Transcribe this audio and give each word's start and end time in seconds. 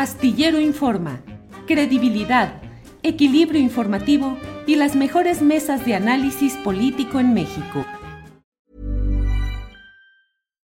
Astillero 0.00 0.58
Informa, 0.58 1.20
credibilidad, 1.66 2.62
equilibrio 3.02 3.60
informativo 3.60 4.38
y 4.66 4.76
las 4.76 4.96
mejores 4.96 5.42
mesas 5.42 5.84
de 5.84 5.94
análisis 5.94 6.54
político 6.64 7.20
en 7.20 7.34
México. 7.34 7.84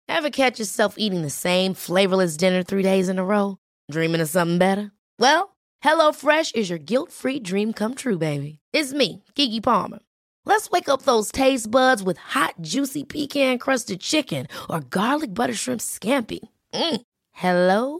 Ever 0.07 0.31
catch 0.31 0.57
yourself 0.57 0.96
eating 0.97 1.21
the 1.21 1.29
same 1.29 1.76
flavorless 1.76 2.36
dinner 2.36 2.63
three 2.63 2.81
days 2.81 3.10
in 3.10 3.20
a 3.20 3.23
row? 3.23 3.57
Dreaming 3.92 4.21
of 4.21 4.28
something 4.28 4.57
better? 4.57 4.91
Well, 5.20 5.55
HelloFresh 5.83 6.55
is 6.55 6.71
your 6.71 6.79
guilt-free 6.79 7.41
dream 7.41 7.73
come 7.73 7.93
true, 7.93 8.17
baby. 8.17 8.57
It's 8.73 8.91
me, 8.91 9.23
Kiki 9.35 9.61
Palmer. 9.61 9.99
Let's 10.45 10.71
wake 10.71 10.89
up 10.89 11.03
those 11.03 11.31
taste 11.31 11.69
buds 11.69 12.01
with 12.01 12.17
hot, 12.17 12.55
juicy 12.59 13.03
pecan-crusted 13.03 13.99
chicken 13.99 14.47
or 14.67 14.79
garlic 14.79 15.35
butter 15.35 15.53
shrimp 15.53 15.81
scampi. 15.81 16.39
Mm. 16.73 17.01
Hello 17.33 17.99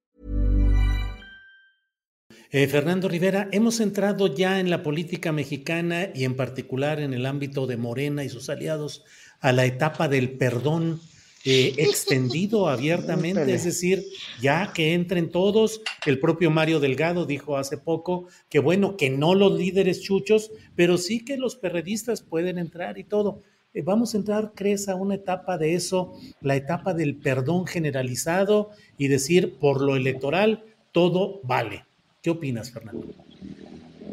Eh, 2.53 2.67
Fernando 2.67 3.07
Rivera, 3.07 3.47
hemos 3.53 3.79
entrado 3.79 4.27
ya 4.27 4.59
en 4.59 4.69
la 4.69 4.83
política 4.83 5.31
mexicana 5.31 6.09
y 6.13 6.25
en 6.25 6.35
particular 6.35 6.99
en 6.99 7.13
el 7.13 7.25
ámbito 7.25 7.65
de 7.65 7.77
Morena 7.77 8.25
y 8.25 8.29
sus 8.29 8.49
aliados 8.49 9.05
a 9.39 9.53
la 9.53 9.63
etapa 9.63 10.09
del 10.09 10.31
perdón 10.31 10.99
eh, 11.45 11.73
extendido 11.77 12.67
abiertamente, 12.69 13.53
es 13.53 13.63
decir, 13.63 14.03
ya 14.41 14.73
que 14.73 14.93
entren 14.93 15.31
todos, 15.31 15.81
el 16.05 16.19
propio 16.19 16.51
Mario 16.51 16.81
Delgado 16.81 17.25
dijo 17.25 17.55
hace 17.55 17.77
poco 17.77 18.27
que 18.49 18.59
bueno, 18.59 18.97
que 18.97 19.09
no 19.09 19.33
los 19.33 19.57
líderes 19.57 20.01
chuchos, 20.01 20.51
pero 20.75 20.97
sí 20.97 21.23
que 21.23 21.37
los 21.37 21.55
perredistas 21.55 22.21
pueden 22.21 22.57
entrar 22.57 22.97
y 22.97 23.05
todo. 23.05 23.43
Eh, 23.73 23.81
vamos 23.81 24.13
a 24.13 24.17
entrar, 24.17 24.51
crees, 24.53 24.89
a 24.89 24.95
una 24.95 25.15
etapa 25.15 25.57
de 25.57 25.75
eso, 25.75 26.19
la 26.41 26.57
etapa 26.57 26.93
del 26.93 27.15
perdón 27.15 27.65
generalizado 27.65 28.71
y 28.97 29.07
decir, 29.07 29.57
por 29.57 29.79
lo 29.79 29.95
electoral, 29.95 30.65
todo 30.91 31.39
vale. 31.45 31.85
¿Qué 32.21 32.29
opinas, 32.29 32.71
Fernando? 32.71 33.07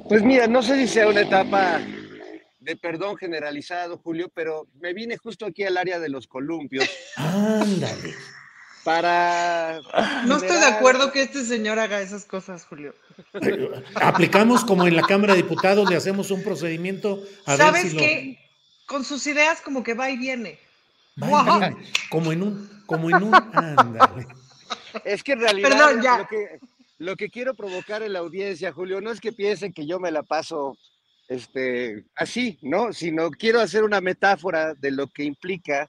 Pues 0.09 0.23
mira, 0.23 0.47
no 0.47 0.63
sé 0.63 0.77
si 0.77 0.89
sea 0.89 1.09
una 1.09 1.21
etapa 1.21 1.81
de 2.61 2.77
perdón 2.77 3.17
generalizado, 3.17 3.99
Julio, 3.99 4.31
pero 4.35 4.67
me 4.81 4.95
vine 4.95 5.19
justo 5.19 5.45
aquí 5.45 5.65
al 5.65 5.77
área 5.77 5.99
de 5.99 6.09
los 6.09 6.27
columpios. 6.27 6.89
Ándale. 7.17 8.15
Para. 8.83 9.81
No 10.25 10.37
estoy 10.37 10.57
de 10.59 10.67
acuerdo 10.67 11.13
que 11.13 11.23
este 11.23 11.45
señor 11.45 11.79
haga 11.79 12.01
esas 12.01 12.25
cosas, 12.25 12.65
Julio. 12.65 12.95
Aplicamos 13.97 14.65
como 14.65 14.87
en 14.87 14.97
la 14.97 15.03
Cámara 15.03 15.35
de 15.35 15.43
Diputados, 15.43 15.91
le 15.91 15.97
hacemos 15.97 16.31
un 16.31 16.43
procedimiento 16.43 17.23
a 17.45 17.57
¿Sabes 17.57 17.83
ver 17.83 17.93
si 17.93 17.97
qué? 17.99 18.39
Con 18.87 19.05
sus 19.05 19.27
ideas 19.27 19.61
como 19.61 19.83
que 19.83 19.93
va 19.93 20.09
y 20.09 20.17
viene. 20.17 20.59
lo... 21.17 21.31
Va 21.31 21.43
y 21.43 21.59
viene, 21.71 21.91
como 22.09 22.33
en 22.33 22.43
un, 22.43 22.83
como 22.87 23.11
en 23.11 23.23
un, 23.23 23.35
ándale. 23.35 24.27
Es 25.05 25.23
que 25.23 25.33
en 25.33 25.41
realidad 25.41 25.69
Perdón, 25.69 26.03
ya. 26.03 26.19
Lo, 26.19 26.27
que, 26.29 26.59
lo 26.99 27.17
que 27.17 27.31
quiero 27.31 27.55
provocar 27.55 28.03
en 28.03 28.13
la 28.13 28.19
audiencia, 28.19 28.73
Julio, 28.73 29.01
no 29.01 29.11
es 29.11 29.21
que 29.21 29.33
piensen 29.33 29.73
que 29.73 29.87
yo 29.87 30.01
me 30.01 30.11
la 30.11 30.23
paso 30.23 30.77
este, 31.29 32.05
así, 32.17 32.59
¿no? 32.63 32.93
Sino 32.93 33.31
quiero 33.31 33.61
hacer 33.61 33.85
una 33.85 34.01
metáfora 34.01 34.75
de 34.75 34.91
lo 34.91 35.07
que 35.07 35.25
implica 35.25 35.89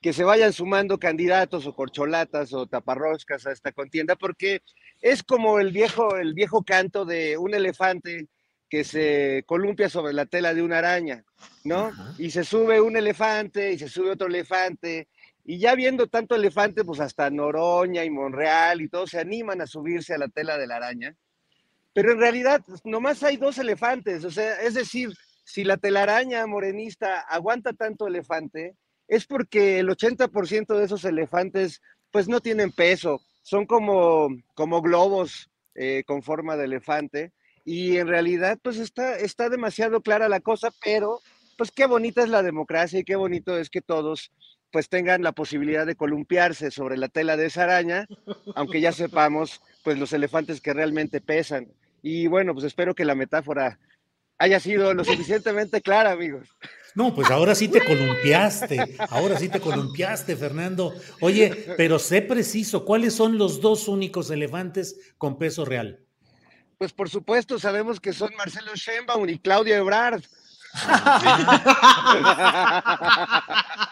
que 0.00 0.12
se 0.12 0.24
vayan 0.24 0.52
sumando 0.52 0.98
candidatos 0.98 1.66
o 1.66 1.74
corcholatas 1.74 2.52
o 2.52 2.66
taparroscas 2.66 3.46
a 3.46 3.52
esta 3.52 3.72
contienda, 3.72 4.16
porque 4.16 4.62
es 5.00 5.22
como 5.22 5.58
el 5.58 5.72
viejo, 5.72 6.16
el 6.16 6.34
viejo 6.34 6.62
canto 6.62 7.04
de 7.04 7.36
un 7.36 7.54
elefante 7.54 8.28
que 8.68 8.84
se 8.84 9.44
columpia 9.46 9.88
sobre 9.88 10.12
la 10.12 10.26
tela 10.26 10.54
de 10.54 10.62
una 10.62 10.78
araña, 10.78 11.24
¿no? 11.64 11.86
Ajá. 11.86 12.14
Y 12.18 12.30
se 12.30 12.44
sube 12.44 12.80
un 12.80 12.96
elefante 12.96 13.72
y 13.72 13.78
se 13.78 13.88
sube 13.88 14.10
otro 14.10 14.28
elefante, 14.28 15.08
y 15.50 15.58
ya 15.58 15.74
viendo 15.74 16.08
tanto 16.08 16.34
elefante, 16.34 16.84
pues 16.84 17.00
hasta 17.00 17.30
Noroña 17.30 18.04
y 18.04 18.10
Monreal 18.10 18.82
y 18.82 18.88
todos 18.90 19.08
se 19.08 19.18
animan 19.18 19.62
a 19.62 19.66
subirse 19.66 20.12
a 20.12 20.18
la 20.18 20.28
tela 20.28 20.58
de 20.58 20.66
la 20.66 20.76
araña. 20.76 21.16
Pero 21.94 22.12
en 22.12 22.18
realidad, 22.18 22.60
pues, 22.66 22.84
nomás 22.84 23.22
hay 23.22 23.38
dos 23.38 23.56
elefantes, 23.56 24.26
o 24.26 24.30
sea, 24.30 24.60
es 24.60 24.74
decir, 24.74 25.08
si 25.44 25.64
la 25.64 25.78
telaraña 25.78 26.46
morenista 26.46 27.20
aguanta 27.20 27.72
tanto 27.72 28.06
elefante, 28.06 28.76
es 29.08 29.24
porque 29.24 29.78
el 29.78 29.88
80% 29.88 30.76
de 30.76 30.84
esos 30.84 31.06
elefantes, 31.06 31.80
pues 32.10 32.28
no 32.28 32.40
tienen 32.40 32.70
peso, 32.70 33.22
son 33.42 33.64
como, 33.64 34.28
como 34.52 34.82
globos 34.82 35.48
eh, 35.74 36.04
con 36.06 36.22
forma 36.22 36.58
de 36.58 36.66
elefante, 36.66 37.32
y 37.64 37.96
en 37.96 38.08
realidad, 38.08 38.58
pues 38.62 38.76
está, 38.76 39.16
está 39.16 39.48
demasiado 39.48 40.02
clara 40.02 40.28
la 40.28 40.40
cosa, 40.40 40.68
pero 40.84 41.20
pues 41.56 41.70
qué 41.70 41.86
bonita 41.86 42.22
es 42.22 42.28
la 42.28 42.42
democracia 42.42 42.98
y 42.98 43.04
qué 43.04 43.16
bonito 43.16 43.56
es 43.56 43.70
que 43.70 43.80
todos 43.80 44.30
pues 44.70 44.88
tengan 44.88 45.22
la 45.22 45.32
posibilidad 45.32 45.86
de 45.86 45.96
columpiarse 45.96 46.70
sobre 46.70 46.96
la 46.96 47.08
tela 47.08 47.36
de 47.36 47.46
esa 47.46 47.64
araña, 47.64 48.06
aunque 48.54 48.80
ya 48.80 48.92
sepamos 48.92 49.62
pues 49.82 49.98
los 49.98 50.12
elefantes 50.12 50.60
que 50.60 50.74
realmente 50.74 51.20
pesan. 51.20 51.68
Y 52.02 52.26
bueno, 52.26 52.52
pues 52.52 52.66
espero 52.66 52.94
que 52.94 53.04
la 53.04 53.14
metáfora 53.14 53.78
haya 54.38 54.60
sido 54.60 54.94
lo 54.94 55.04
suficientemente 55.04 55.80
clara, 55.80 56.12
amigos. 56.12 56.48
No, 56.94 57.14
pues 57.14 57.30
ahora 57.30 57.54
sí 57.54 57.68
te 57.68 57.84
columpiaste, 57.84 58.96
ahora 59.10 59.38
sí 59.38 59.48
te 59.48 59.60
columpiaste, 59.60 60.36
Fernando. 60.36 60.94
Oye, 61.20 61.74
pero 61.76 61.98
sé 61.98 62.22
preciso, 62.22 62.84
¿cuáles 62.84 63.14
son 63.14 63.38
los 63.38 63.60
dos 63.60 63.88
únicos 63.88 64.30
elefantes 64.30 65.14
con 65.16 65.38
peso 65.38 65.64
real? 65.64 66.00
Pues 66.76 66.92
por 66.92 67.08
supuesto 67.08 67.58
sabemos 67.58 68.00
que 68.00 68.12
son 68.12 68.30
Marcelo 68.36 68.72
Sheinbaum 68.74 69.28
y 69.28 69.38
Claudia 69.38 69.76
Ebrard. 69.76 70.22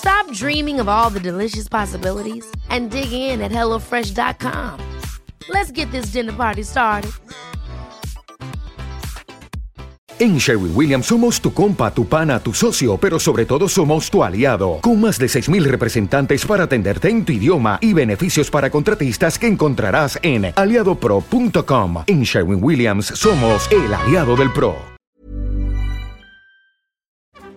Stop 0.00 0.32
dreaming 0.32 0.80
of 0.80 0.88
all 0.88 1.10
the 1.10 1.20
delicious 1.20 1.68
possibilities 1.68 2.46
and 2.70 2.90
dig 2.90 3.12
in 3.12 3.42
at 3.42 3.52
HelloFresh.com. 3.52 4.80
Let's 5.50 5.70
get 5.70 5.90
this 5.90 6.10
dinner 6.10 6.32
party 6.32 6.62
started. 6.62 7.12
En 10.18 10.38
Sherwin 10.38 10.72
Williams 10.74 11.06
somos 11.06 11.40
tu 11.40 11.52
compa, 11.52 11.92
tu 11.92 12.06
pana, 12.06 12.40
tu 12.40 12.52
socio, 12.52 12.96
pero 12.98 13.18
sobre 13.18 13.46
todo 13.46 13.68
somos 13.68 14.10
tu 14.10 14.22
aliado, 14.22 14.78
con 14.82 15.00
más 15.00 15.18
de 15.18 15.26
6.000 15.26 15.64
representantes 15.64 16.44
para 16.44 16.64
atenderte 16.64 17.08
en 17.08 17.24
tu 17.24 17.32
idioma 17.32 17.78
y 17.80 17.92
beneficios 17.92 18.50
para 18.50 18.70
contratistas 18.70 19.38
que 19.38 19.48
encontrarás 19.48 20.18
en 20.22 20.52
aliadopro.com. 20.56 22.04
En 22.06 22.22
Sherwin 22.22 22.62
Williams 22.62 23.06
somos 23.06 23.68
el 23.70 23.92
aliado 23.92 24.34
del 24.36 24.50
PRO. 24.52 24.89